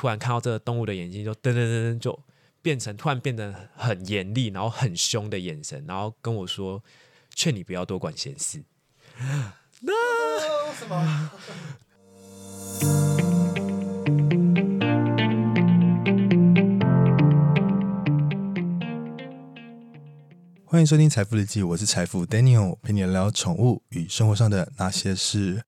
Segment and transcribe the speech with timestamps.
[0.00, 2.16] 突然看到这个动物的眼睛就噔噔噔噔就
[2.62, 6.80] 变成突然变得很严厉，然后很凶的眼神，然后跟我说
[7.34, 8.62] ：“劝你不要多管闲事。
[9.82, 9.92] ”那
[10.68, 11.30] 为什么？
[20.64, 25.64] 欢迎收听《财富日记》，我是财富 Daniel，陪你聊宠物与生活上的那些事。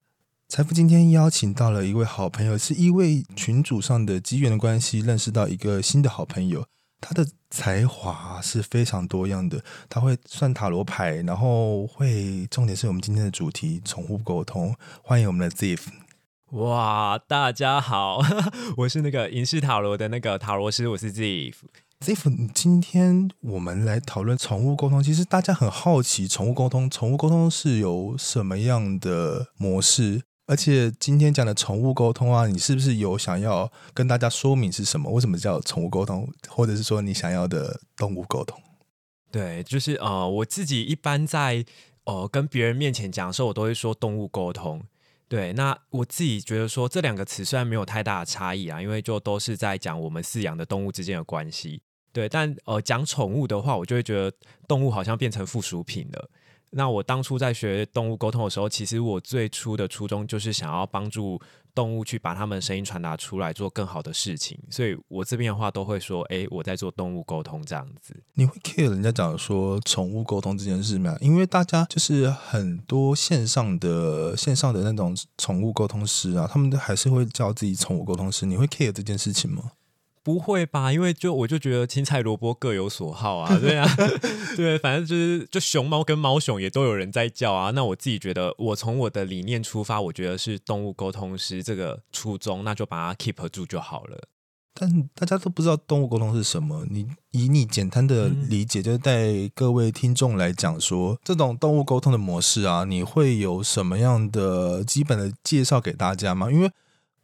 [0.50, 6.66] 财富今天邀请到了一位好朋友，是一位群主上的机缘的关系，认识到一个新的好朋友。
[7.00, 14.74] 他的才华是非常多样的，他会算塔罗牌，然后会重点是我们今天的主题——宠物沟通。
[15.04, 15.82] 欢迎我们的 Ziff。
[16.50, 18.20] 哇，大家好，
[18.78, 21.54] 我是那个银饰塔罗的那个塔罗师，我是 Ziff。
[22.04, 25.00] Ziff，今天我们来讨论宠物沟通。
[25.00, 30.22] 其实大家很好奇，宠物沟通，宠物沟通是有什么样的模式？
[30.50, 35.08] 而且今天讲的宠物沟通啊，你是不是有想要跟大家说明是什么？
[35.12, 36.28] 为什么叫宠物沟通？
[36.48, 38.60] 或者是说你想要的动物沟通？
[39.30, 41.64] 对，就是呃，我自己一般在
[42.02, 44.82] 呃跟别人面前讲的时候，我都会说动物沟通。
[45.28, 51.80] 对，那我自己觉得说这两个词虽然没有太大的差异啊，因为就都是在讲我们饲养的动物之间的关系。
[52.12, 56.28] 对，但呃，讲宠物的话，我就会觉得动物好像变成附属品了。
[56.70, 61.40] 那我当初在学动物沟通的时候，其实我最初的初衷就是想要帮助
[61.74, 64.56] 动物去把它们声音传达出来，做更好的事情。
[64.70, 68.14] 所以我这边的话都会说，哎，我在做动物沟通这样子。
[68.34, 71.16] 你会 care 人家讲说宠物沟通这件事吗？
[71.20, 78.46] 因为大家就是很多线上的线上的那种宠物沟通师啊，他们都还是会叫自己宠物沟通师。
[78.46, 79.72] 你会 care 这件事情吗？
[80.22, 80.92] 不会吧？
[80.92, 83.86] 因为就我就觉得青菜萝卜各有所好啊， 对啊，
[84.56, 87.70] 对，反正就是就熊猫跟猫熊也都有人在叫啊。
[87.70, 94.28] 那我自己觉得，我从我的理念出发，我觉得是动物沟通师这个初衷，那就把它 keep 住就好了。
[94.72, 106.50] 但大家都不知道动物沟通是什么，你以你简单的理解，就是带各位听众来讲说，这种动物沟通的模式啊，你会有什么样的基本的介绍给大家吗？
[106.52, 106.70] 因为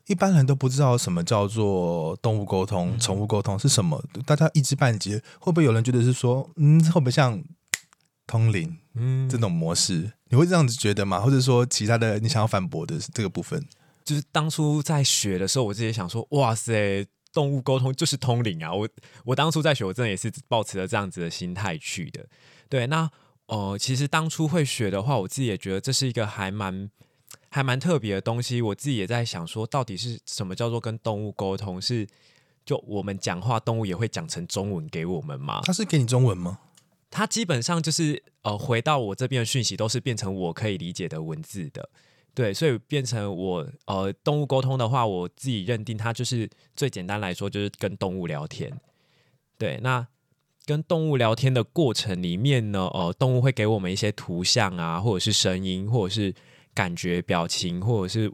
[0.06, 5.20] 一般人都不知道什么叫做动物沟通、宠物沟通是什么，大家一知半解。
[5.40, 7.42] 会不会有人觉得是说，嗯，会不会像
[8.26, 10.12] 通灵，嗯，这种模式？
[10.28, 11.20] 你会这样子觉得吗？
[11.20, 13.64] 或者说其他的你想要反驳的这个部分？
[14.04, 18.72] 就是当初在学的时候，我自己想说，哇塞，动物沟通就是通灵啊！
[18.72, 18.88] 我
[19.24, 22.24] 我当初在学，我真的也是抱持了这样子的心态去的。
[22.68, 23.10] 对，那
[23.46, 26.90] 呃，其实当初会学的话，我自己也觉得这是一个还蛮。
[27.48, 31.80] 还蛮特别的东西，我自己也在想说，到底是什么叫做跟动物沟通？
[31.80, 32.06] 是
[32.64, 35.60] 就我们讲话，动物也会讲成中文给我们吗？
[35.64, 36.58] 它是给你中文吗？
[37.08, 41.88] 它基本上就是呃，回到我这边的讯息都是变成我可以理解的文字的，
[42.34, 48.70] 对，所以变成我呃，动物沟通的话，我自己认定它就是最简单来说就是跟动物聊天。
[49.56, 50.06] 对，那
[50.66, 56.34] 跟动物聊天的过程里面呢，呃，动物会给我们一些图像啊，或者是声音，或者是。
[56.76, 58.30] 感觉、表情，或者是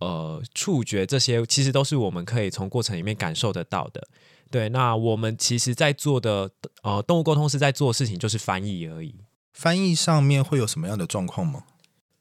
[0.00, 4.06] 呃触觉，这些其实都是我们可以从过程里面感受得到的。
[4.50, 6.50] 对，那我们其实，在做的
[6.82, 9.14] 呃动物沟通是在做事情，就是翻译而已。
[9.52, 11.62] 翻译上面会有什么样的状况吗？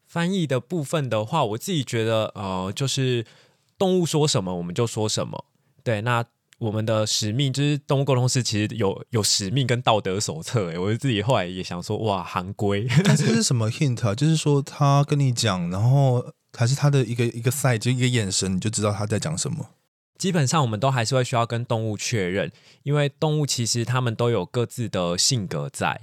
[0.06, 3.25] 翻译的部分的话，我自己觉得呃，就是
[3.78, 5.45] 动物说什么我们就说什么。
[5.83, 6.23] 对，那。
[6.63, 10.72] 我们的使命就是动物沟通师，其实有有使命跟道德手册。
[10.72, 14.16] 哎，我自己后来也想说，哇，行规， 这是什么 hint 啊？
[14.16, 16.25] 就是说他跟你讲，然后
[16.57, 19.72] 还是他的一个一个 side，就一个眼神，你就知道他在讲什么。
[20.18, 22.50] 基本上，我们都还是会需要跟动物确认，
[22.84, 26.00] 因为动物其实他们都有各自的性格在。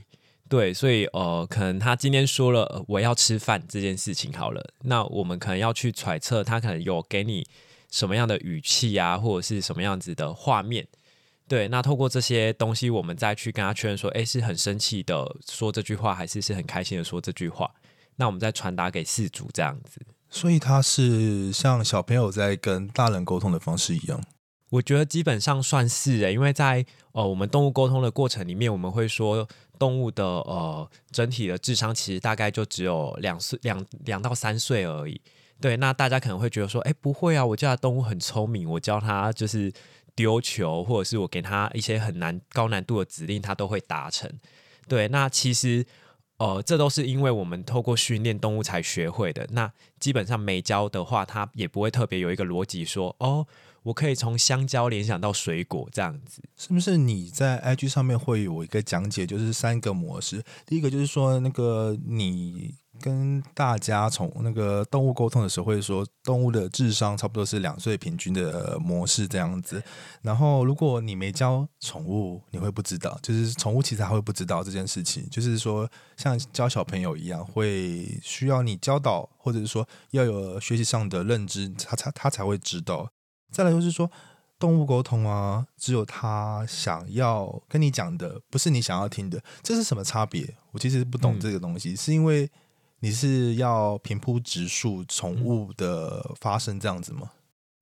[0.47, 7.47] 对，所以呃，可能他今天说了我要吃饭这件事情好了，那我们可能要去揣测，他可能有给你。
[7.91, 10.87] 什么样的语气啊，或者是什么样子的画面？
[11.49, 17.69] 对，那透过这些东西，我们再去跟他确认说，哎，是很生气的说这句话，还是是很开心的说这句话？
[18.17, 20.01] 那我们再传达给事主这样子。
[20.29, 24.23] 所以他是像小朋友在跟大人沟通的方式一样。
[24.69, 35.21] 我觉得基本上算是诶，因为在呃我们动物沟通的过程里面，我们会说动物的呃整体的智商其实大概就只有两岁两两到三岁而已。
[35.61, 39.71] 对，那大家可能会觉得说，哎，不会啊，我家的动物很聪明，我教它就是
[40.15, 44.31] 丢球，或者是我给它一些很难高难度的指令，它都会达成。
[44.89, 45.85] 对，那其实
[46.39, 49.47] 呃，这都是因为我们透过训练动物才学会的。
[49.51, 53.47] 那基本上没教的话，它也不会特别有一个逻辑说，哦，
[53.83, 56.43] 我可以从香蕉联想到水果这样子。
[56.57, 60.43] 是不是你在 IG 上面会有一个讲解，就是三个模式？
[60.65, 62.75] 第一个就是说那个你。
[63.01, 69.83] 跟大家从那个动物沟通的时候，会说动物的智商差不多是两岁平均的模式这样子。
[70.23, 75.27] 然后，如果你没教宠物，你会不知道，就是宠物其实还会不知道这件事情。
[75.31, 83.11] 就是说，像教小朋友一样，会需要你教导，或者是说要有学习上的认知，他才他才会知道。
[83.51, 84.11] 再来就是说，
[84.59, 90.55] 动物沟通啊，只有他想要跟你讲的，不是你想要听的，这是什么差别？
[90.73, 92.51] 我其实不懂这个东西，是因为。
[93.01, 97.31] 你是要平铺直述宠物的发生这样子吗？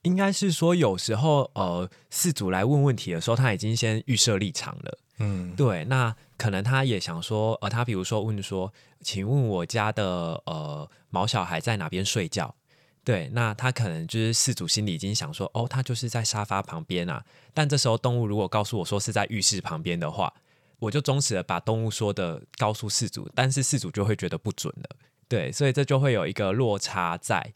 [0.03, 4.99] 应该是说，有时候呃，饲主来问问题的时候，他已经先预设立场了。
[5.19, 12.55] 嗯，对，那可能他也想说，呃，他比如说问说，请问我家的呃毛小孩在哪边睡觉？
[13.03, 17.25] 对，那他可能就是饲主心里已经想说，哦，他就是在沙发旁边啊。
[17.53, 20.33] 但这时候动物如果告诉我说是在浴室旁边的话，
[20.79, 24.97] 我就忠实的把动物说的告诉饲主，但是饲主就会觉得不准了。
[25.29, 27.53] 对，所以这就会有一个落差在。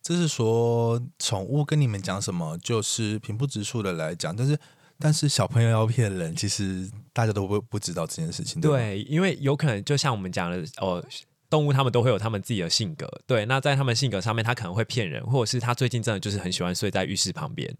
[0.00, 4.58] 这是说宠物跟你们讲什么，就是平铺直述的来讲，但是
[4.98, 8.62] 但是小朋友要骗人，其实大家都不不知道这件事情。
[8.62, 11.04] 对，因为有可能就像我们讲的，哦，
[11.50, 13.06] 动物他们都会有他们自己的性格。
[13.26, 17.76] 对，那在他们性格上面，他可能会骗人，或者是他最近真的就是很喜欢睡在浴室旁边。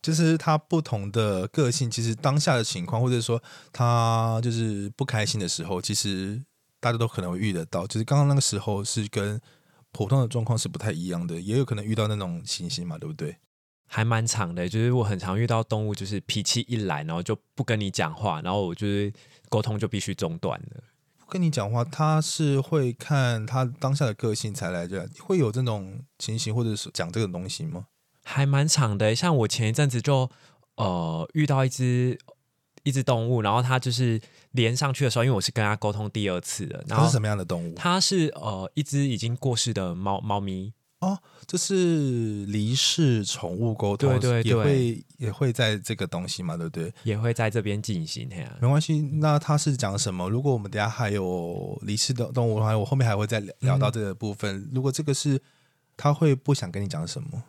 [0.00, 3.42] 就是他不同的个性，其实当下的情况，或者说
[3.72, 6.40] 他就是不开心的时候，其实。
[6.80, 9.40] 大家都可能会遇得到，就是刚刚那个时候是跟
[9.92, 13.36] 普通的状况是不太一样的，也有可能遇到那种情形嘛，对不对？
[13.88, 19.12] 还蛮长的，就是我很常遇到动物，就是脾气一来，然后就不跟你讲话，然后我就是
[19.48, 20.82] 沟通就必须中断了。
[21.16, 27.86] 不跟你讲话，他是会看他当下的个性才来这，会有这种情形，或者是讲这个东西吗？
[28.24, 30.30] 还蛮长的，像我前一阵子就
[30.76, 32.18] 呃遇到一只。
[32.86, 34.20] 一只动物，然后它就是
[34.52, 36.84] 连上去的时候，因为我是跟它沟通第二次的。
[36.88, 37.74] 它是什么样的动物？
[37.74, 41.18] 它是呃一只已经过世的猫猫咪哦，
[41.48, 46.92] 这是离世宠物沟通，对对对，也会也会在这个东西嘛，对不对？
[47.02, 48.28] 也会在这边进行。
[48.60, 50.30] 没关系，那它是讲什么？
[50.30, 54.70] 如果我们等下还有离世的动物的话，我后面还会再聊到这个部分。
[54.72, 55.42] 如果这个是，
[55.96, 57.42] 他会不想跟你讲什么？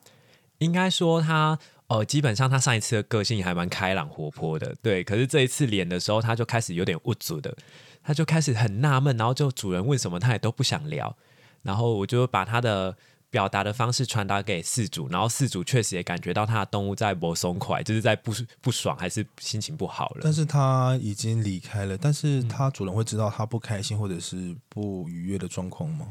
[0.58, 1.60] 应该说他。
[1.88, 5.06] 呃，基本上他上一次的个性还蛮开朗活泼的，对。
[5.06, 7.56] 可是这一次脸的时候，他就开始有点无助的，
[8.04, 11.16] 他就开始很纳闷，然后就主人问什么他也都不想聊。
[11.64, 12.98] 然后我就把他的
[13.30, 20.20] 表达的方式传达给饲主，然后饲主确实也感觉到他的动物在不松快，就是在不不爽还是心情不好了。
[20.24, 26.08] 但是他已经离开了，但是他主人会知道他不开心或者是不愉悦的状况吗？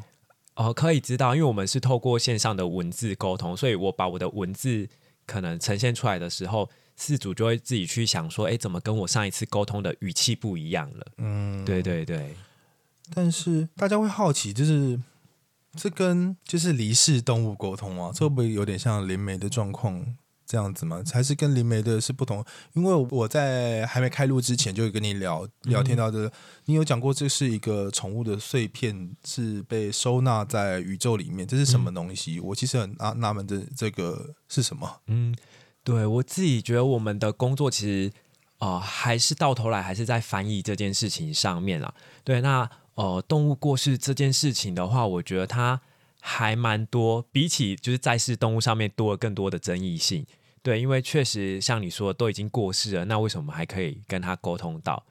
[0.55, 4.89] 哦，可以知道，因为我们是透过线上的文字沟通，所以我把我的文字。
[5.27, 12.35] 可能呈现出来的时候，事主就会自己去想说：“哎，怎么跟我上一次沟通的语气不一样了？”嗯，对对对。
[13.15, 15.01] 但是大家会好奇，就是
[15.75, 20.17] 这跟就是离世动物沟通啊，这会不会有点像灵媒的状况？
[20.47, 21.03] 这样子吗？
[21.13, 22.45] 还是跟灵媒的是不同？
[22.75, 26.31] 因为我在还没开录之前就跟你聊聊天到的，
[26.67, 32.39] 你有讲过这是一个宠物的碎片，是被收纳在宇宙里面，这是什么东西？
[32.39, 35.01] 我其实很纳纳闷，这这个是什么？
[35.09, 35.35] 嗯，
[35.83, 38.13] 对我自己觉得我们的工作其实
[38.59, 41.93] 啊，还是到头来还是在翻译这件事情上面了。
[42.23, 45.81] 对，那呃，动物过世这件事情的话，我觉得它。
[46.29, 50.27] 还蛮多，比起就是在世动物上面多了更多的争议性，
[50.61, 55.07] 对，因为确实像你说都已经过世了，那为什么还可以跟他沟通到？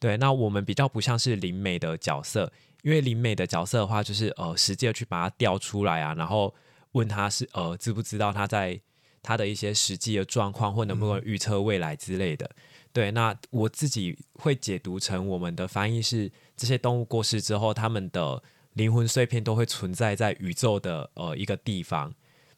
[0.00, 2.52] 对，那我们比较不像是灵媒的角色，
[2.82, 6.52] 因为灵媒的角色的话，就是呃实际的去把它调出来啊，然后
[6.92, 8.80] 问他是呃知不知道他在
[9.22, 12.50] 他的一些实际的状况，或能不能预测未来之类的。
[12.92, 18.42] 对，那我自己会解读成我们的翻译是这些动物过世之后，他们的。
[18.76, 22.12] 灵魂碎片都会存在在宇宙的呃一个地方，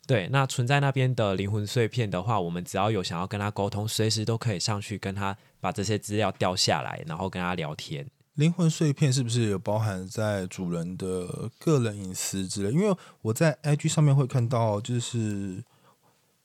[0.04, 8.04] 对，那存在那边的灵魂碎片的话，我们只要有想要跟他沟通，随时都可以上去跟他把这些资料调下来，然后跟他聊天。
[8.34, 12.72] 灵魂碎片是不是有包含在主人的个人隐私之类？
[12.72, 15.62] 因为我在 IG 上面会看到，就是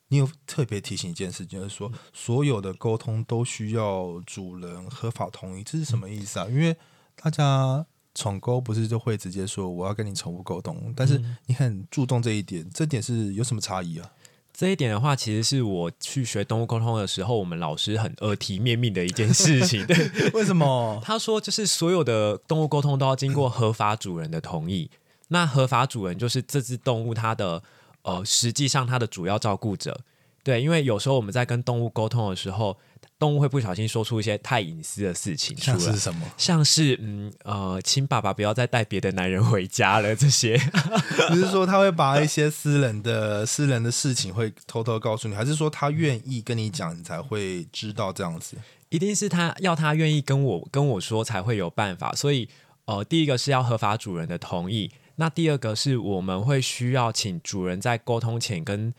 [0.10, 6.46] 你有特别提醒一件事，就是说所有的沟通都需要主人合法同意，这是什么意思啊？
[6.48, 6.78] 因为
[7.16, 7.88] 大家。
[8.16, 14.12] 宠沟不是就会直接说我要跟你宠物沟通，但是你很注重这一点，这点是有什么差异啊？
[14.54, 19.84] 这一点的话，其实是我去学动物沟通的时候，我们老师很耳提面命的一件事情。
[19.88, 21.02] 对， 为什么？
[21.04, 24.92] 他说就是所有的动物沟通都要经过合法主人的同意。
[25.30, 27.64] 那合法主人就是这只动物它的
[28.04, 30.02] 呃，实际上它的主要照顾者。
[30.44, 32.78] 对，因为有时候我们在跟动物沟通的时候。
[33.24, 36.26] 动物会不小心说出一些太隐私的事情出来，像是什么？
[36.36, 40.60] 像是嗯呃，请爸爸不要再带别的男人回家了这些。
[41.32, 48.58] 你是说他会把一些私人的私人的事情会偷偷告诉你，还是说他愿意跟你讲，你才会知道这样子？
[48.90, 52.50] 一定是他要他愿意跟我跟我说才会有办法，所以
[52.84, 58.94] 呃，第一个是要合法主人的同意，那第二个是我们会需要请主人在沟通前跟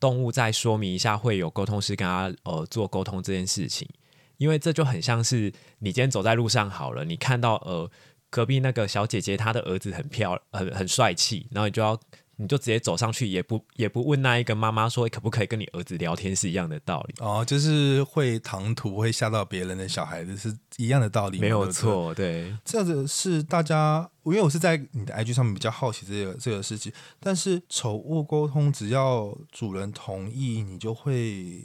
[0.00, 3.88] 动物再说明一下，会有沟通师跟他呃做沟通这件事情，
[4.36, 7.90] 因为这就很像是你今天走在路上好了，你看到呃
[8.30, 11.98] 隔壁那个小姐姐她的儿子很漂很很帅气，然后你就要。
[12.40, 17.14] 你就直接走上去，也不也不问那一个妈妈说可不可以跟你儿子聊天，是一样的道理。
[17.18, 22.14] 哦，就是会唐突，会吓到别人的小孩子是一样的道理，没有错。
[22.14, 26.92] 对，这样子是大家，因为我是在你的 IG 上面比较好奇这个这个事情。
[27.18, 31.64] 但是宠物沟通，只要主人同意，你就会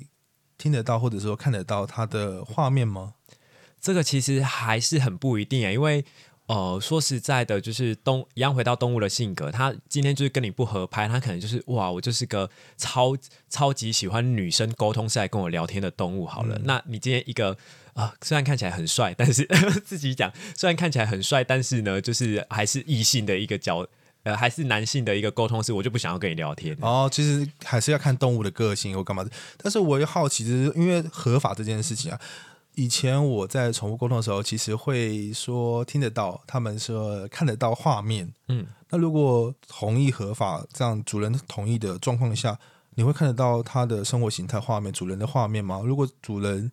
[0.58, 3.14] 听得到，或者说看得到它的画面吗？
[3.80, 6.04] 这个其实还是很不一定啊，因为。
[6.48, 13.16] 呃，说实在的，就是动一样回到动物的性格，它今天就是跟你不合拍，它可能就是哇，我就是个超
[13.50, 16.26] 超级喜欢女生沟通是来跟我聊天的动物。
[16.26, 17.58] 好了，那你今天一个
[17.94, 19.48] 啊，虽然看起来很帅，但是
[19.86, 23.88] 自己讲，虽然看起来很帅，但是呢，就是还是异性的一个角，
[24.24, 26.78] 呃，还是男性的一个沟通是，我就不想要跟你聊天。
[26.82, 29.32] 哦，其实还是要看动物的个性或干嘛的。
[29.58, 32.20] 但是我又好奇，就是因为合法这件事情啊。
[32.76, 38.34] 以前我在宠物沟通的时候，其实会说听得到，他们说看得到画面。
[38.48, 42.58] 嗯，那如果同意合法，这样主人同意的状况下，
[42.96, 45.82] 你会看得到它的生活形态画面，主人的画面吗？
[45.86, 46.72] 如果主人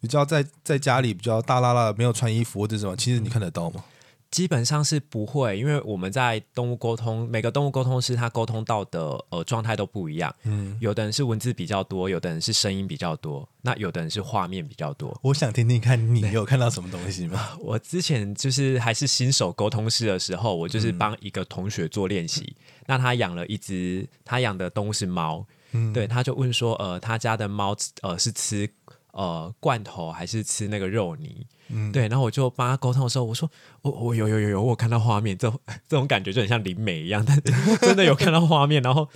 [0.00, 3.84] 比较在在家里比较大拉拉，没有穿衣服或者什么，其实你看得到吗？
[4.32, 10.34] 基本上是不会，因为我们在动物沟通，每个动物沟通师他沟通到的呃状态都不一样。
[10.44, 15.14] 嗯，有的人是文字比较多，有的人是声音比较多，那有的人是画面比较多。
[15.22, 17.50] 我想听听看你有看到什么东西吗？
[17.60, 22.56] 我之前就是还是新手沟通师的时候，我就是帮一个同学做练习。
[22.86, 25.46] 那他养了一只，他养的动物是猫。
[25.72, 28.66] 嗯，对，他就问说，呃，他家的猫呃是吃
[29.12, 31.46] 呃罐头还是吃那个肉泥？
[31.92, 33.50] 对，然后我就帮他沟通的时候，我说
[33.80, 35.50] 我我有有有有，我看到画面，这
[35.88, 37.40] 这种感觉就很像灵媒一样，但
[37.80, 38.82] 真的有看到画面。
[38.82, 39.08] 然后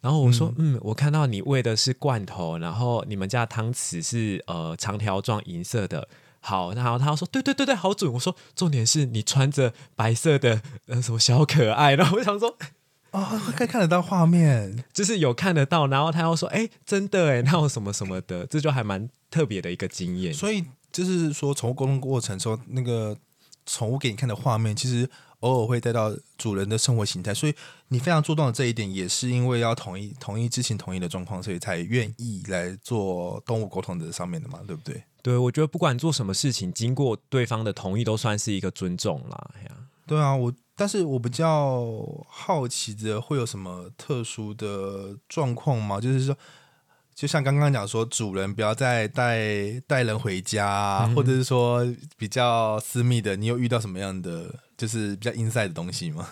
[0.00, 6.08] 然后我说嗯，我看到你喂的是罐头，然后你们家汤匙是呃长条状银色的。
[6.40, 8.10] 好，然后他说对对对对，好准。
[8.12, 11.94] 我说重点是你穿着白色的呃什么小可爱。
[11.94, 12.56] 然后我想说
[13.10, 15.86] 啊，可以看得到画面，就是有看得到。
[15.86, 20.32] 然后他又说哎，真的哎，那有什么什么的，这就还蛮特别的一个经验。
[20.34, 20.64] 所以。
[20.92, 23.16] 就是说，宠物沟通过程时候，那个
[23.66, 25.08] 宠物给你看的画面，其实
[25.40, 27.32] 偶尔会带到主人的生活形态。
[27.32, 27.54] 所以
[27.88, 35.02] 你非常注重的这一点，也是因为要同意、同意知情同意的状况，所以才愿意来做动物沟通的上面的嘛，对不对？
[35.22, 39.50] 对，我觉得不管做什么事情，经过对方的同意，都算是一个尊重啦。
[39.64, 39.70] 呀，
[40.06, 41.94] 对啊，我但是我比较
[42.26, 46.00] 好奇的，会有什么特殊的状况吗？
[46.00, 46.36] 就是说。
[47.20, 51.86] 就像刚刚讲说，主人不要再带带人回家，或者是说
[52.16, 56.26] 比较私密的，你有遇到什么样的就是比较 inside 的东西吗？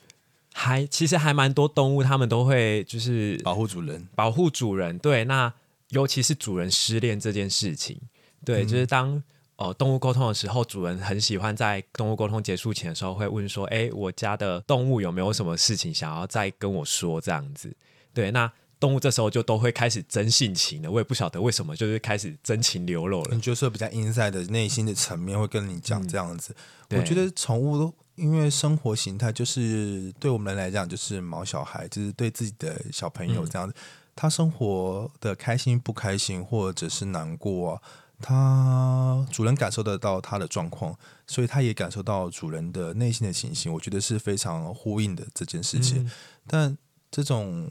[0.52, 4.98] 还其实还蛮多动物，他们都会就是保护主人，保护主人。
[4.98, 5.50] 对，那
[5.88, 7.98] 尤其是主人失恋这件事情，
[8.44, 9.22] 对，就是当
[9.56, 17.74] 呃动物沟通的时候，主人很喜欢在动物沟通结束前的时候会问说：“哎，我家的动物有没有什么事情想要再跟我说？”这样子，
[18.12, 18.52] 对，那。
[18.78, 23.34] 动物这时候就都会开始真性情了，我也不晓得为什么，就是开始真情流露了。
[23.34, 26.54] 你就是比较 inside 的内心的层面会跟你讲这样子。
[26.90, 33.74] 我觉得宠物因为生活形态就是对我们来讲就是毛小孩，就是对自己的小朋友这样子，
[34.14, 37.82] 他生活的开心不开心或者是难过，
[38.20, 40.94] 他主人感受得到他的状况，
[41.26, 43.72] 所以他也感受到主人的内心的情形。
[43.72, 46.10] 我觉得是非常呼应的这件事情。
[46.46, 46.76] 但
[47.10, 47.70] 这种。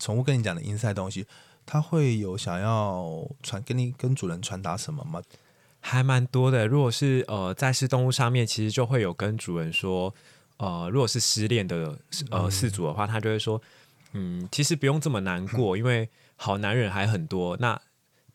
[0.00, 1.24] 宠物跟你讲的 inside 东西，
[1.64, 5.22] 它会有想要传跟你跟主人传达什么吗？
[5.82, 6.66] 还蛮多的。
[6.66, 10.12] 如果是呃在世动物上面，其实就会有跟主人说，
[10.56, 11.96] 呃，如果是失恋的
[12.30, 13.62] 呃饲主的话，他就会说，
[14.12, 17.56] 嗯，其实不用这么难过，因为好男人还很多。
[17.58, 17.80] 那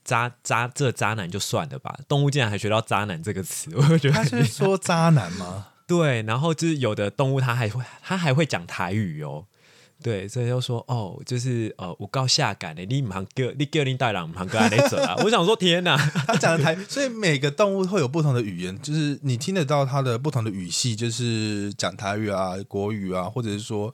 [0.03, 1.99] 渣渣这渣男就算了吧。
[2.07, 5.67] 动物竟然还学到渣男这个词， 我觉得他是说渣男吗？
[5.85, 9.45] 对，然后就是有的动物它还会它还会讲台语哦。
[10.03, 15.15] 对，所以就说哦，就是呃，我告下感的，你唔行叫你叫你带人唔行跟阿你走啊！
[15.23, 15.97] 我想说，天哪，
[16.27, 23.93] 他讲的台，所以每个动物会有不同的语言，就是你听得到它的不同的语系，就是讲台语啊、国语啊，或者是说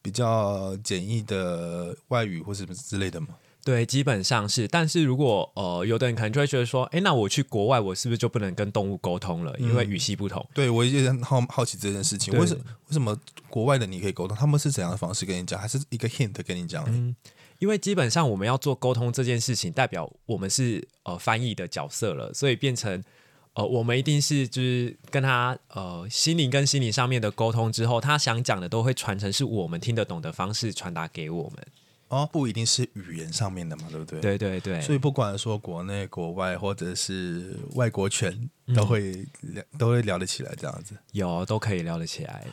[0.00, 3.28] 比较简易的外语或什么之类的吗？
[3.68, 4.66] 对，基本上是。
[4.66, 9.54] 但是如果呃，有的人可能就会觉得说，哎，那我去国外，我是不是就不能跟动物沟通了？
[9.58, 10.42] 因为语系不同。
[10.54, 13.14] 对，我也很好好奇这件事情，为什为什么
[13.50, 14.34] 国外的你可以沟通？
[14.34, 15.60] 他们是怎样的方式跟你讲？
[15.60, 16.82] 还是一个 hint 跟你讲？
[16.88, 17.14] 嗯，
[17.58, 23.04] 因为基本上我们要做沟通这件事情，代表我们是呃翻译的角色了，所以变成
[23.52, 31.66] 呃，我们一定是就是跟他呃心灵跟心灵上面的沟通之后，他想讲的都会传承是我们听得懂的方式传达给我们。
[32.08, 34.20] 哦，不一定是语言上面的嘛，对不对？
[34.20, 34.80] 对对对。
[34.80, 40.96] 所以不管说国内、国外，或者是外国圈，都会聊，都会聊得起来这样子。
[41.12, 42.46] 有，都可以聊得起来。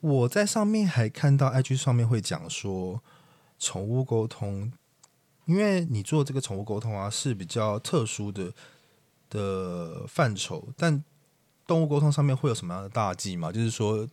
[0.00, 3.02] 我在上面还看到 IG 上面会讲说，
[3.58, 4.72] 宠物沟通，
[5.44, 8.54] 因为你做这个宠物沟通啊，是比较特殊的
[9.28, 10.68] 的范畴。
[10.78, 11.04] 但
[11.66, 13.52] 动物沟通上面会有什么样的大忌吗？
[13.52, 14.08] 就是说，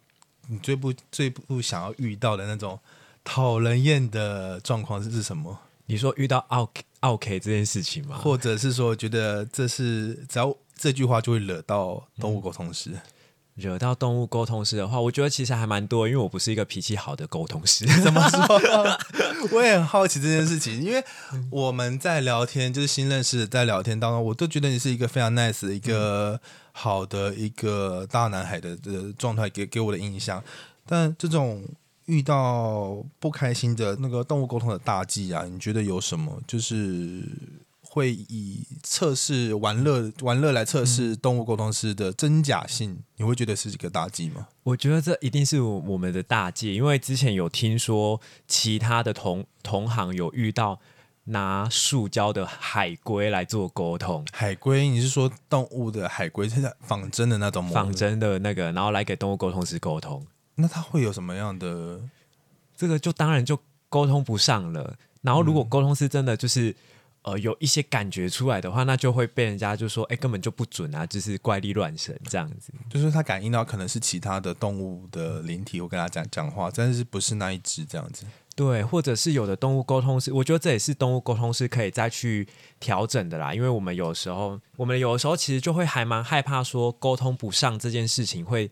[0.48, 2.78] 你最不最不想要遇到的那种。
[3.24, 5.60] 讨人厌的状况是是什么？
[5.86, 8.18] 你说遇到 OK OK 这件事情吗？
[8.18, 12.92] 或者是说觉得这是只要这句话就会惹到动物沟通师？
[13.56, 17.86] 惹到动物沟通师的话，我觉得其实还蛮多，因为我不是一个脾气好的沟通师。
[18.02, 18.40] 怎么说？
[19.52, 21.04] 我也很好奇这件事情，因为
[21.50, 26.40] 我们在聊天，就是新认识的，在聊天当中，我都觉得你是一个非常 nice 的一个
[26.72, 30.42] 好的一个大男孩的的状态，给给我的印象。
[30.86, 31.62] 但这种。
[32.12, 36.42] 遇到不开心的那个动物沟通的大忌啊，你觉得有什么？
[36.46, 37.24] 就是
[37.82, 44.50] 会以测试玩乐玩乐来测试动物沟通师的真假性，你会觉得是一个大忌吗？
[44.64, 50.82] 我觉得这一定是我们的大忌，因为之前有听说其他的同同行有遇到
[51.24, 54.26] 拿塑胶的海龟来做沟通。
[54.34, 60.26] 海龟，你是说动物的海龟，现在仿真的那种仿真的那个，然后来给动物沟通师沟通。
[60.56, 62.00] 那他会有什么样的？
[62.76, 64.96] 这个就当然就沟通不上了。
[65.22, 66.76] 然后如果沟通是真的就是
[67.22, 72.74] 呃有一些感觉出来的话，那就会被人家就说哎根本就不准啊，就是怪力乱神这样子。
[72.90, 78.26] 就是他感应到可能是其他的动物的灵体，我跟他讲讲话，但是不是那一只这样子。
[78.56, 82.48] 对，或者是有的动物沟通是，我觉得这也是动物沟通是可以再去
[82.80, 83.54] 调整的啦。
[83.54, 88.72] 因为我们有时候，我们有的时候其实就会还蛮害怕说沟通不上这件事情会。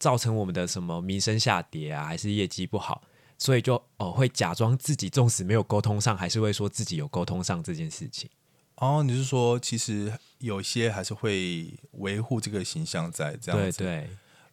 [0.00, 3.00] 造成我们的什么名声下跌啊，还是业绩不好，
[3.38, 8.28] 所以就哦会假装自己纵使没有沟通上，还是会说自己有沟通上这件事情。
[8.74, 13.78] 哦，你是说其实有些还是会维护这个形象在这样子？
[13.78, 14.10] 对对，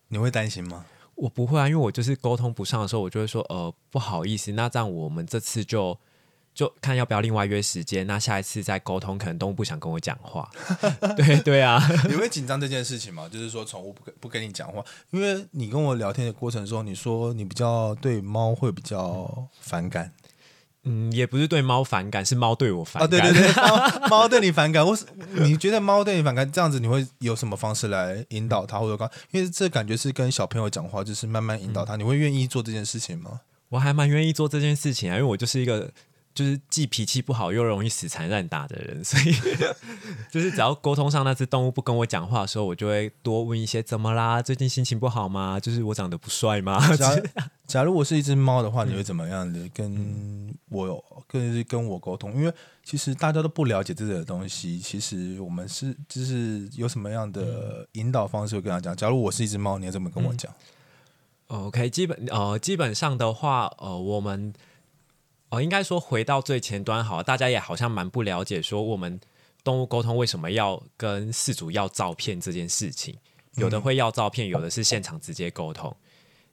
[0.10, 0.86] 你会担心吗？
[1.16, 5.98] 我不会啊，因为我就是沟通不上的时候，我就会说呃不好意思，那这样我们这次就。
[6.58, 10.50] 就看要不要另外约时间，那下一次再沟通，可能动物不想跟我讲话。
[11.16, 13.30] 对对啊， 你会紧张这件事情吗？
[13.32, 20.12] 就是说宠物不不跟你讲话，因为你跟我聊天的过程中，你说你比较对猫会比较反感。
[20.82, 23.08] 嗯，也不是对猫反感，是猫对我反感。
[23.08, 23.54] 对对对，
[24.10, 29.08] 猫对你反感，我是你觉得猫对你反感，这样子你会有什么方式来引导它，或者刚？
[29.30, 33.42] 因为这感觉是跟小朋友讲话，就是慢慢引导他，你会愿意做这件事情吗？
[33.70, 35.92] 我还蛮愿意做这件事情啊，因为我就是一个。
[36.38, 39.34] 就是既脾气不好又容易死缠烂打的人，所以
[40.30, 44.40] 就是只要沟通上那只动物不跟我讲话的时候，我就会多问一些怎么啦？
[44.40, 45.60] 最近心情不好吗？
[45.60, 46.80] 就是我长得不帅吗？
[46.96, 47.20] 假
[47.66, 52.32] 假如我是一只猫的话，你会怎么样的跟我跟跟我沟通？
[52.36, 58.96] 因为其实大家都不了解这个东西，其实我们是就是有什么样的引导方式会跟他讲？
[58.96, 60.54] 假如我是一只猫，你要怎么跟我讲
[61.48, 64.54] ？OK，基本呃基本上的话，呃我们。
[65.50, 69.20] 哦，应该说回到最前端好，大家也好像蛮不了解，说我们
[69.64, 73.16] 动物沟通为什么要跟饲主要照片这件事情，
[73.56, 75.96] 有的会要照片，有的是现场直接沟通。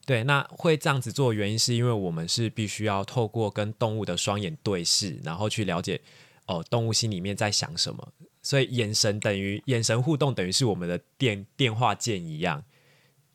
[0.06, 6.00] 对，那会这样子做原因是因为我们是必须要透过跟动物的双眼对视，然后去了解
[6.46, 12.62] 哦动物心里面在想什么，所以眼神等于眼神互动等于是我们的电电话键一样，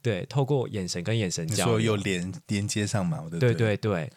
[0.02, 3.26] 对，透过眼神跟眼神交流，有连连接上嘛？
[3.39, 4.10] 对对对。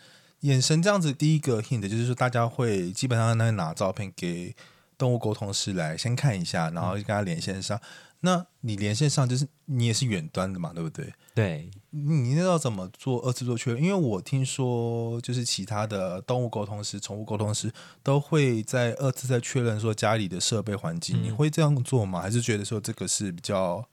[0.42, 4.54] 眼神这样子，第一个 hint 就是说，大家会基本上那拿照片给
[4.96, 7.80] 动物沟通师来先看一下，然后就跟他连线上。
[8.24, 11.12] 那你连线上就是你也是远端的嘛，对不对？
[11.34, 13.82] 对，你那要怎么做二次做确认？
[13.82, 22.20] 因为我听说，就是其他的动物沟通师、宠物沟通师都会在二次再确认说家里的设备环境，你会这样做吗？
[22.20, 23.84] 还是觉得说这个是比较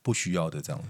[0.00, 0.82] 不需要的这样？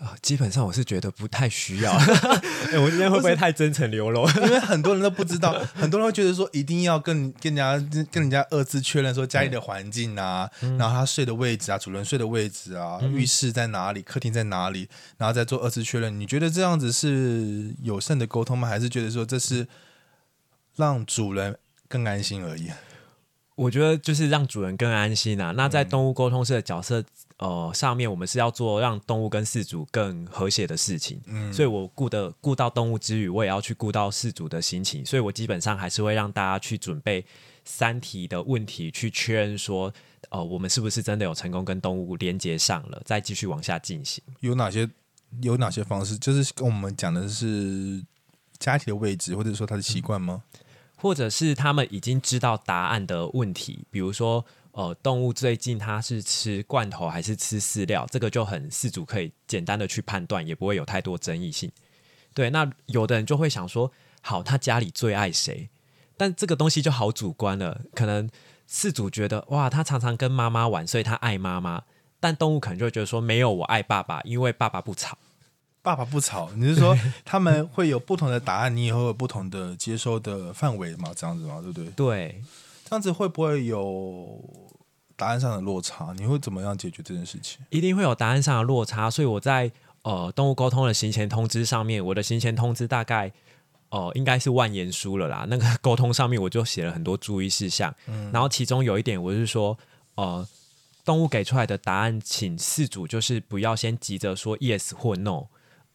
[0.00, 1.92] 啊，基本上我是觉得不太需要。
[2.70, 4.28] 哎，我今天会不会太真诚流露？
[4.42, 16.18] 因为很多人都不知道，很多人会觉得说一定要跟跟人家跟人家二次确认说家里的环境啊，然后他睡的位置啊，主人睡的位置啊，浴室在哪里，客厅在哪里，然后再做二次确认。
[16.18, 18.68] 你觉得这样子是有甚的沟通吗？
[18.68, 19.66] 还是觉得说这是
[20.76, 21.58] 让主人
[21.88, 22.70] 更安心而已。
[23.58, 25.50] 我觉得就是让主人更安心啊。
[25.50, 27.02] 那在动物沟通师的角色，
[27.38, 31.20] 呃，上面我们是要做让动物跟饲主更和谐的事情。
[31.26, 35.04] 嗯，所以我顾的顾到动物之余，我也要去顾到饲主的心情。
[35.04, 37.26] 所以我基本上还是会让大家去准备
[37.64, 39.92] 三题的问题，去确认说，
[40.28, 44.22] 呃，我们是不是真的有成功跟动物连接上了，再继续往下进行。
[44.38, 44.88] 有哪些
[45.42, 46.16] 有哪些方式？
[46.16, 48.00] 就是跟我们讲的是
[48.60, 50.44] 家庭的位置，或者说他的习惯吗？
[51.00, 61.70] 或者是他们已经知道答案的问题，比如说，呃，动物最近它是吃罐头还是吃饲料，这个就很饲主可以简单的去判断，也不会有太多争议性。
[62.34, 65.70] 对，那有的人就会想说，好，他家里最爱谁？
[66.16, 68.28] 但这个东西就好主观了，可能
[68.68, 71.84] 饲主觉得，哇，他常常跟妈妈玩，所以他爱妈妈，
[72.18, 75.16] 但动物可能就觉得说，没有，我爱爸爸，因为爸爸不吵。
[75.80, 81.12] 爸爸不吵，你是说他们会有不同的答案，你也会有不同的接收的范围嘛？
[81.16, 81.90] 这样子嘛，对不对？
[81.90, 82.42] 对，
[82.84, 84.38] 这样子会不会有
[85.16, 86.12] 答案上的落差？
[86.18, 87.60] 你会怎么样解决这件事情？
[87.70, 89.70] 一定会有答案上的落差，所以我在
[90.02, 93.32] 呃动物沟通的行前通知上面，我的行前通知大概
[93.88, 95.46] 哦应该是万言书了啦。
[95.48, 99.78] 那个沟通上面我就写了很多注意事项，嗯，然后其中有一点我是说，
[100.16, 100.46] 呃，
[101.04, 105.46] 动物给出来的答案，请饲主就是不要先急着说 yes 或 no。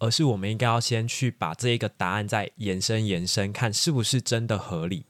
[0.03, 5.05] 而是我们应该要先去把这一个答案再延伸延伸，看是不是真的合理。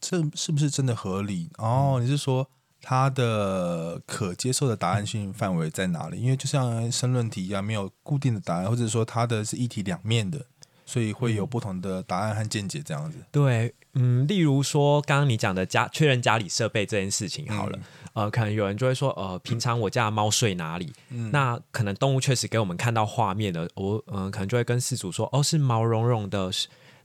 [0.00, 1.50] 这是不是真的合理？
[1.58, 2.48] 哦，你是说
[2.80, 6.18] 它的可接受的答案性范围在哪里？
[6.18, 10.46] 因为就像申论题一样，没有固定的答案，或者说它的是一体两面的，
[10.90, 13.18] 所以会有不同的答案和见解这样子。
[13.30, 17.78] 对，嗯，例如说刚刚你讲的家确认家里设备这件事情，好了。
[18.12, 20.92] 呃，可能有人就会说，呃，平常我家的猫睡哪里？
[21.30, 26.50] 那可能动物确实给我们看到画面的，我嗯，可能就会跟饲主说，哦，是毛茸茸的。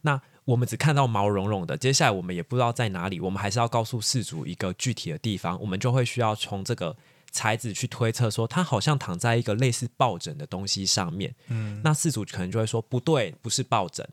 [0.02, 6.96] 那我们只看到毛茸茸的，接下来我们也不知道在哪里，我们还是要告诉事主一个具体的地方，我们就会需要从这个
[7.36, 11.36] 材质去推测，说他好像躺在一个类似抱枕的东西上面。
[11.50, 14.08] 嗯，那四组可能就会说，不对，不是抱枕。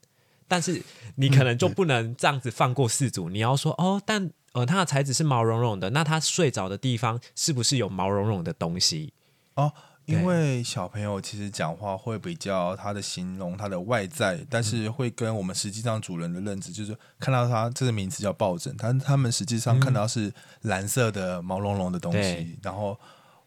[0.49, 0.83] 但是
[1.15, 4.31] 你可能就不能这样子放过四组，你要说，哦，但。
[4.55, 9.15] 呃，他的材质是毛茸茸的，那他睡着的地方是不是有毛茸茸的东西？
[9.55, 9.73] 哦，
[10.13, 22.99] 因为小朋友其实讲话会比较他的形容他的外在，但是会跟我们实际上主人的认知，就是看到他这个名字叫抱枕，他他们实际上看到是蓝色的毛茸茸的东西，然后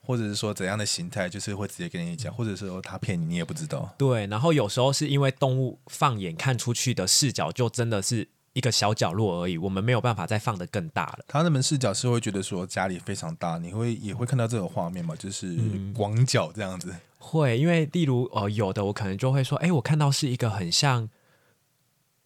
[0.01, 3.93] 或者是说怎样的形态，就是会直接跟你讲，或者是说他骗你，你也不知道。
[3.97, 8.29] 对，然后有时候是因为动物放眼看出去的视角，就真的是。
[8.55, 11.19] 一个小角落而已，我们没有办法再放的更大了。
[11.27, 15.13] 他那门视角是会觉得说家里非常大，你会也会看到这个画面嘛？
[15.17, 15.57] 就是
[15.93, 16.95] 广角这样子。
[17.17, 21.09] 会，因为例如呃，有的我可能就会说，哎，我看到是一个很像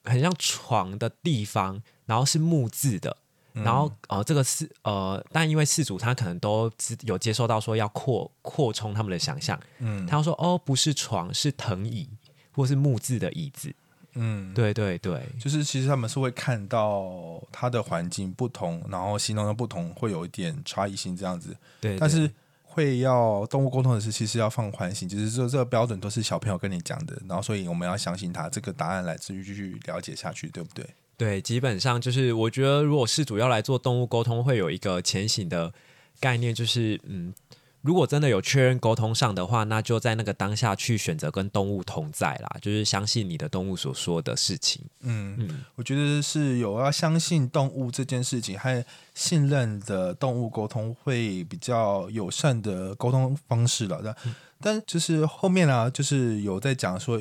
[0.03, 3.17] 很像床的地方，然后是木质的，
[3.53, 12.07] 然后呃，这个是呃，但因为事主他可能都有接受到说要扩扩充他们的想象，嗯，他说哦，不是床，是藤椅
[12.51, 13.73] 或是木质的椅子。
[14.13, 21.55] 嗯，对对对，就是其实他们是会看到它的环境不同，然后形容的不同，会有一点差异性这样子。
[21.79, 22.29] 对，但是
[22.63, 30.85] 会要动物沟通的是，其实要放宽心，就是说这个标准都是小朋友跟你讲的，然后所以我们要相信他这个答案来自于继续了解下去，对不对？
[31.15, 35.73] 对，基本上就是我觉得，如果是主要来做动物沟通，会有一个前行的
[36.19, 37.33] 概念，就是嗯。
[37.81, 44.83] 如果真的有确认沟通上的话，那就在那个当下去选择跟动物同在啦，就是相信你的动物所说的事情。
[45.01, 54.01] 嗯嗯，我觉得是有要相信动物这件事情，还信任的动物沟通会比较友善的沟通方式了。
[54.03, 54.15] 但
[54.61, 57.17] 但就是后面啊，就是有在讲说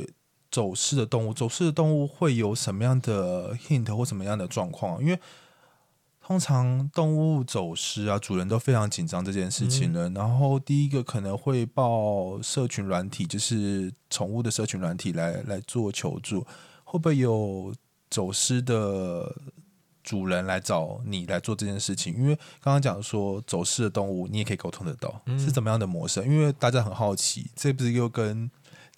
[0.50, 5.00] 走失的动物，走失的动物会有什么样的 hint 或什么样的状况？
[5.00, 5.20] 因为
[6.28, 10.10] 通常动物走失啊，主人都非常紧张这件事情了。
[10.10, 16.46] 然后第一个可能会报社群软体，就是宠物的社群软体来来做求助。
[16.84, 17.72] 会不会有
[18.10, 19.34] 走失的
[20.04, 22.14] 主人来找你来做这件事情？
[22.14, 26.22] 因为刚刚讲说走失的动物，你也可以沟通得到，是怎么样的模式？
[26.24, 28.50] 因为大家很好奇，这不是又跟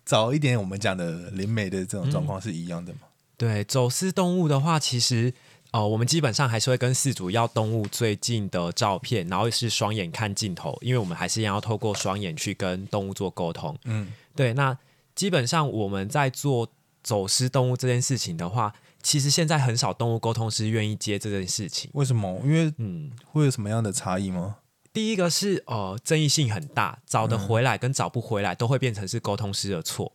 [0.05, 3.03] 早一点我们讲的灵媒的这种状况是一样的吗？
[3.37, 5.33] 对，走失动物的话，其实。
[5.73, 13.79] 哦，我们基本上还是会跟饲主要动物最近的照片，然后是双眼看镜头，因为我们还是要透过双眼去跟动物做沟通。
[13.85, 14.53] 嗯，对。
[14.55, 14.77] 那
[15.15, 16.69] 基本上我们在做
[17.05, 21.89] 走失动物这件事情的话，其实现在很少动物沟通师愿意接这件事情。
[21.95, 22.41] 为什么？
[22.45, 24.57] 因为嗯，会有什么样的差异吗？
[24.93, 30.13] 第一个是呃，争议性很大，找得回来跟找不回来都会变成是沟通师的错。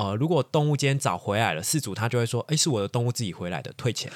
[0.00, 4.10] 呃，如果动物今天早回来了，饲主他就会说：“哎，是我的动物自己回来的，退钱。”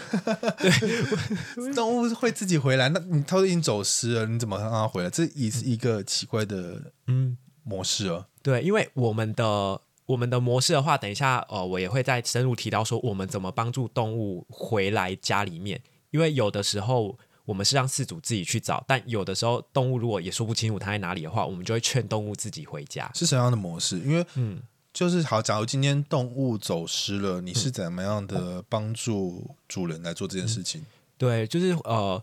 [0.57, 0.71] 对，
[1.77, 5.11] 动物会自己回来，那你它已经走失了，你怎么让它回来？
[5.11, 8.27] 这也是一个奇怪的嗯模式啊。
[8.43, 15.83] 对，因为我们的我们的模式的话，等一下呃，我也会再深入提到说，我们怎么帮助动物回来家里面。
[16.13, 23.11] 因为有的时候我们是让饲主自己去找，但有的时候动物如果也说不清楚它在哪里的话，我们就会劝动物自己回家。
[23.15, 23.99] 是什么样的模式？
[23.99, 24.63] 因为嗯。
[24.95, 30.83] 就是好，假如今天动物走失了，你是怎么样的帮助主人来做这件事情？
[31.19, 32.23] 对，就是呃，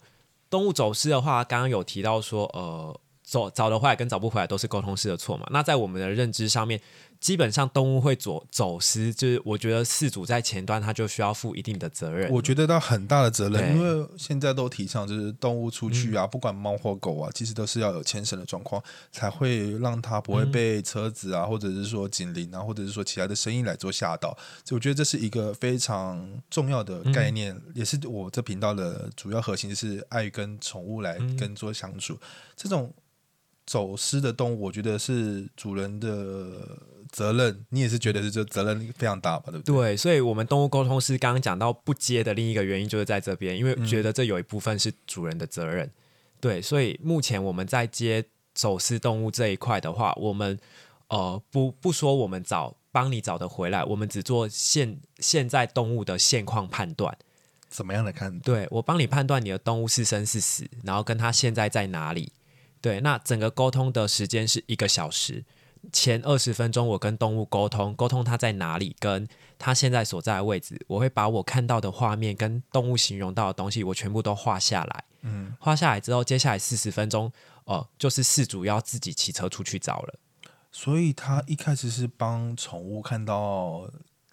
[0.50, 2.98] 动物走失的话，刚刚有提到说，呃，
[3.32, 5.48] 走找得回来跟找不回来都是沟通式的错嘛。
[5.52, 6.82] 那在我们的认知上面。
[7.22, 12.28] 基本上动物会走走失，就是我觉得饲主在前端他就需要负一定的责任。
[12.32, 24.36] 我觉得到很大的责任，因为现在都提倡就是动物出去啊，不管猫或狗啊，其实都是要有牵绳的状况，才会让它不会被车子啊，或者是说警铃啊，或者是说其他的声音来做吓到。
[24.65, 32.17] 所以我觉得这是一个非常重要的概念，也是我这频道的主要核心，就是爱跟宠物来跟做相处。
[32.56, 32.91] 这种
[33.65, 36.78] 走失的动物，我觉得是主人的。
[37.12, 39.52] 责任，你也是觉得是这责任非常大吧？
[39.52, 39.76] 对不对？
[39.76, 45.91] 对，所以，我们动物沟通师刚刚讲到不接的另一个原因就是在这边，因为觉得这有一部分是主人的责任。
[46.39, 50.58] 对，所以目前我们在接走私动物这一块的话，我们
[51.10, 57.17] 呃不不说我们找帮你找的回来，我们只做现现在动物的现况判断。
[57.67, 58.39] 怎么样的看？
[58.39, 62.32] 对我帮你判断你的动物是生是死，然后跟他现在在哪里？
[62.82, 65.46] 对，那整个沟通的时间是一个小时。
[65.91, 70.80] 前二十分钟，我跟动物沟通，沟通它在哪里，跟它现在所在的位置。
[70.88, 75.04] 我会把我看到的画面跟动物形容到的东西，我全部都画下来。
[75.22, 77.32] 嗯，画下来之后，接下来四十分钟，
[77.65, 80.20] 哦，就是事主要自己骑车出去找了。
[80.72, 83.89] 所以他一开始是帮宠物看到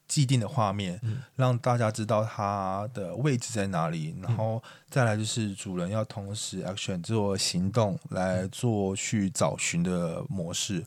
[0.08, 1.00] 既定的画面，
[1.36, 10.84] 让大家知道它的位置在哪里，然后再来就是主人要同时 action 做行动来做去找寻的模式。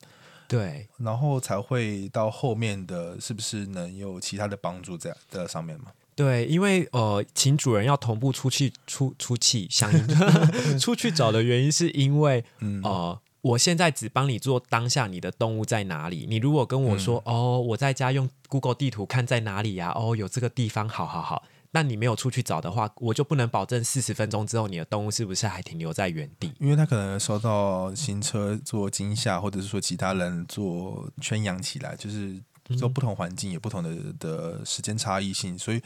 [0.47, 5.85] 对，然后才会到后面的是不是能有其他的帮助在在上面吗？
[6.13, 10.07] 对，因为呃，请主人要同步出去出出气相应
[10.77, 16.25] 出去找的原因，是因为嗯呃，我现在只帮你做当下你的动物在哪里。
[16.29, 19.91] 你如果跟我说哦，我在家用 Google 地图看在哪里呀？
[19.95, 21.43] 哦，有这个地方，好好好。
[21.73, 26.51] 那你没有出去找的话，我就不能保证四十分钟之后你的动物是不是还停留在原地？
[26.59, 32.37] 因为它可能受到新车做惊吓，或者是说其他人做圈养起来，就是
[32.77, 35.81] 做不同环境有不同的的时间差异性，所以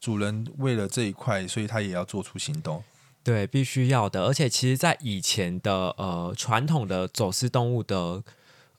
[0.00, 2.82] 主人为了这一块，所以他也要做出行动。
[3.26, 4.24] 对，必须要的。
[4.24, 8.22] 而且其实，在以前的呃传统的走私动物的。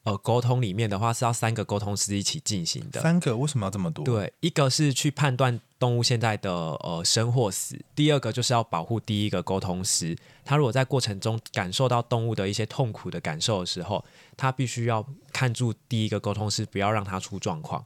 [0.04, 3.02] 呃，沟通里面的话是要三个沟通师一起进行的。
[3.02, 4.06] 三个为什么要这么多？
[4.06, 10.18] 对，一个是去判断动物现在的呃生或死，第二个就是要保护第一个沟通师。
[10.46, 14.06] 他如果在过程中感受到动物的一些痛苦的感受的时候，
[14.38, 17.84] 他必须要看住第一个沟通师，不要让他出状况。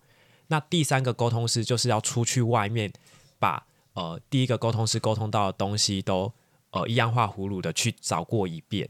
[0.49, 2.93] 那第三个沟通师就是要出去外面，
[3.39, 6.31] 把呃第一个沟通师沟通到的东西都
[6.71, 8.89] 呃一样化葫芦的去找过一遍。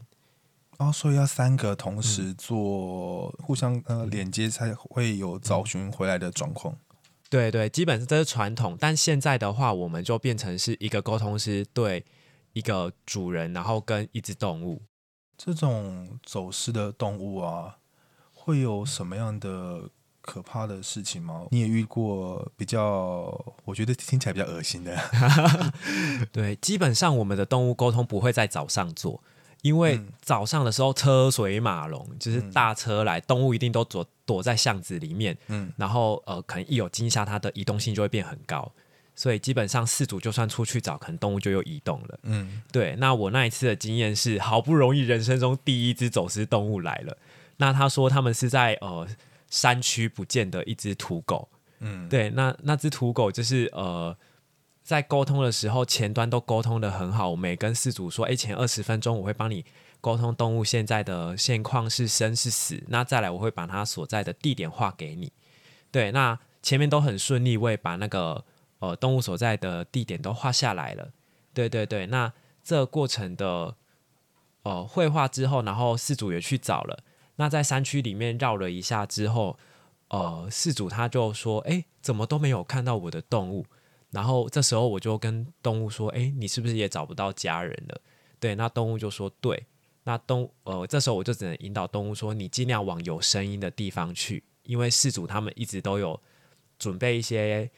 [0.78, 6.76] 哦，所以要三个同时做互相呃连接，才会有找寻回来的状况。
[7.28, 12.04] 对对，基本上这是传统，但现在的话，我们就变成是一个沟通师对
[12.52, 14.82] 一个主人，然后跟一只动物。
[15.38, 17.78] 这种走失的动物啊，
[18.32, 19.88] 会有什么样的
[20.22, 21.42] 可怕的事情吗？
[21.50, 24.96] 你也遇过比较，我觉得听起来比较恶心的。
[26.32, 29.22] 对，基本上我们的动物沟通不会在早上做。
[29.62, 38.72] 因为早上的时候车水马龙，就是大车来，动物一定都躲躲在巷子里面，嗯，然后呃，可能一有惊吓，它的移动性就会变很高，
[39.14, 42.96] 所以基本上四组就算出去找，可能动物就又移动了，嗯，对。
[42.96, 47.16] 那我那一次的经验是，好不容易人生中第一只走私动物来了，
[47.58, 49.06] 那他说他们是在呃
[49.52, 51.48] 山区不见的一只土狗，
[51.80, 54.16] 嗯，对，那那只土狗就是呃。
[54.84, 57.30] 在沟通的时候，前端都沟通的很好。
[57.30, 59.64] 我们也跟饲主说：“哎，前二十分钟我会帮你
[60.00, 62.82] 沟通动物现在的现况是生是死。
[62.88, 65.32] 那再来，我会把它所在的地点画给你。
[65.92, 68.44] 对，那前面都很顺利，我也把那个
[68.80, 71.12] 呃动物所在的地点都画下来了。
[71.54, 72.32] 对对对，那
[72.64, 73.76] 这过程的
[74.64, 77.04] 呃绘画之后，然后事主也去找了。
[77.42, 79.58] 那在山区里面绕了一下之后，
[80.10, 83.66] 呃，事主他就说：哎，怎么都没有看到我的动物？”
[84.12, 88.00] 然后这时候我就跟动物说：“哎，你是不是也找不到家人了？”
[88.38, 89.66] 对，那动物就说：“对。”
[90.04, 96.20] 那动呃，这时候我就只能引导动物说：“你尽量往有声音的地方去，因为事主他们一直都有
[96.78, 97.68] 准备一些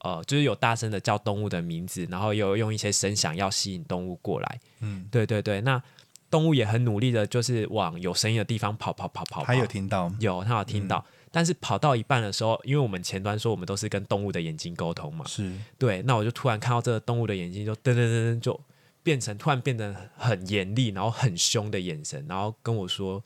[0.00, 4.60] 呃，就是有大声的叫动物的名字，然后有用一些声响要吸引动物过来。
[4.80, 5.82] 嗯，对对对，那
[6.36, 9.44] 动物也很努力的，就是往有声音的地方跑跑跑跑跑。
[9.44, 18.60] 还有听到有，他有听到，但是跑到一半的时候，因为我们前端说我们都是跟动物的眼睛沟通嘛，是对，那我就突然看到这个动物的眼睛就噔噔噔噔就
[19.02, 23.24] 变成突然变得很严厉，然后很凶的眼神，然后跟我说：“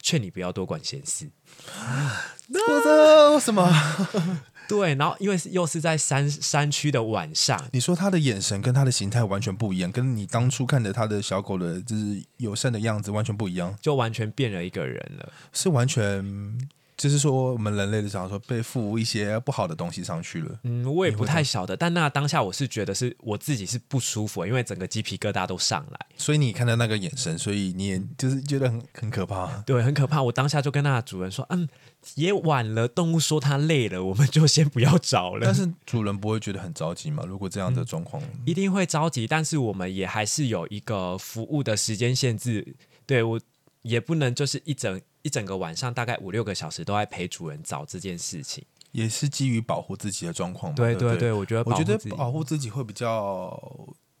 [0.00, 1.28] 劝你不要多管闲事。
[2.48, 3.68] 我的为什么？”
[4.68, 15.32] 对，然后因为又是在山山区的晚上，你说他的眼神跟他的形态完全不一样，跟你当初看着他的小狗的，就是友善的样子完全不一样，就完全变了一个人了。
[15.52, 16.24] 是完全
[17.02, 20.60] 就是说我们人类的讲说被附一些不好的东西上去了。
[20.62, 29.48] 嗯，我也不太晓得，但那当下我是觉得是我自己是不舒服，因为整个鸡皮疙瘩都上来，所以你看到那个眼神，所以你也就是觉得很很可怕。
[29.66, 30.22] 对，很可怕。
[30.22, 31.68] 我当下就跟那主人说：“嗯，
[32.14, 37.24] 也晚了，动物说它累了，我们就先不要找了。”但是主人不会觉得很着急吗？
[37.26, 42.76] 如果这样的状况，一定会着急，但是我们也还是有一个服务的时间限制。
[43.04, 43.40] 对我
[43.82, 48.64] 也不能就是一整一整个晚上，大概五六个小时都在陪主人找这件事情。
[48.92, 50.76] 也是基于保护自己的状况嘛。
[50.76, 53.58] 对对对对，我觉得我觉得保护自己会比较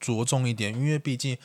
[0.00, 1.36] 着重一点，因为毕竟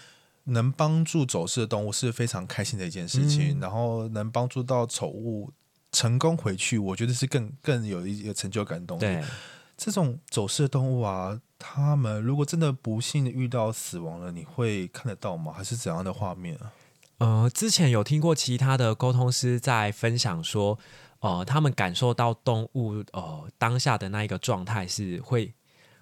[0.46, 5.52] 能帮助走失的动物是非常开心的一件事情，嗯然后能帮助到宠物
[5.92, 9.28] 成功回去，我觉得是更更有一个成就感的东西。
[9.76, 15.52] 这种走失的动物啊，他们如果真的不幸的遇到死亡了，你会看得到吗？
[15.52, 16.72] 还是怎样的画面啊？
[17.20, 20.78] 呃，之前有听过其他的沟通师在分享说，
[21.20, 25.54] 呃，他们感受到动物呃当下的那一个状态是会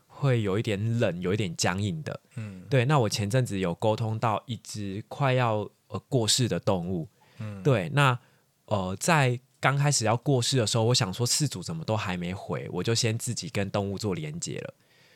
[0.07, 2.19] 会有一点冷，有一点僵硬的。
[2.35, 7.07] 嗯对，那我前阵子有沟通到一只快要呃过世的动物，
[7.39, 8.17] 嗯，对，那
[8.65, 14.73] 呃在刚开始要过世的时候，我想说事主怎么都还没回，我就先自己跟动物做连接了。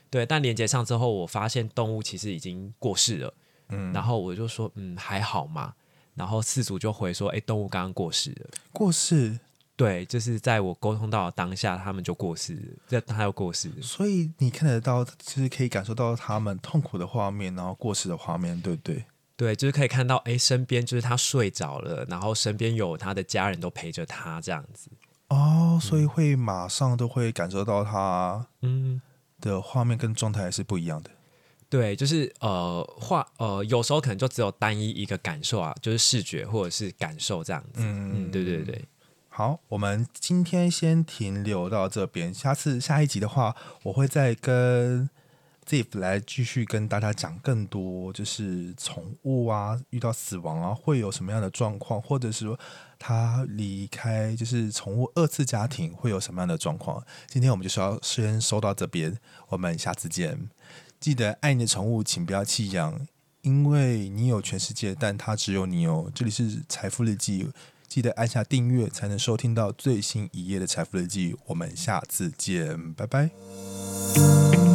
[0.10, 3.34] 对，但连接上之后，我发现动物其实已经过世了，
[3.68, 5.74] 嗯，然后我就说嗯还好嘛，
[6.20, 8.50] 然后事主就回说，哎，动物刚刚过世了。
[8.74, 9.40] 过世，
[9.78, 13.76] 对，就是在我沟通到当下，他们就过世了，这他又过世了。
[13.82, 19.06] 所以你看得到，就是可以感受到他们痛苦的画面，然后过世的画面，对不对？
[19.38, 24.92] 对，就是可以看到，哎，身边就是他睡着了，然后身边有他的家人都陪着他这样子。
[25.30, 29.02] 哦，所以会马上都会感受到他嗯，
[29.40, 31.10] 的画面跟状态是不一样的。
[31.70, 37.82] 对，就是呃画呃，有时候可能就只有单一一个感受啊，就是视觉或者是感受这样子。
[37.84, 38.84] 嗯嗯，对对对，
[39.28, 45.08] 好，我们今天先停留到这边，下次下一集的话，我会再跟
[45.68, 52.60] Ziff 来继续跟大家讲更多，就是宠物啊遇到死亡啊会有什么样的状况，或者是说
[52.98, 57.06] 它离开就是宠物二次家庭会有什么样的状况。
[57.28, 59.16] 今天我们就是要先收到这边，
[59.50, 60.50] 我们下次见。
[61.00, 63.08] 记得爱你的宠物，请不要弃养，
[63.42, 66.12] 因为你有全世界，但它只有你哦。
[66.14, 67.50] 这里是财富日记。
[67.88, 71.36] 记得按下订阅，才能收听到最新一页的财富日记。
[71.48, 74.69] 我们下次见，拜拜。